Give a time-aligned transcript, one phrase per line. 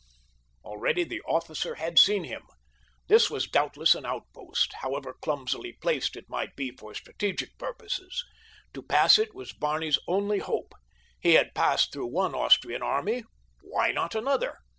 [0.65, 2.41] Already the officer had seen him.
[3.07, 8.23] This was doubtless an outpost, however clumsily placed it might be for strategic purposes.
[8.73, 10.73] To pass it was Barney's only hope.
[11.19, 14.57] He had passed through one Austrian army—why not another?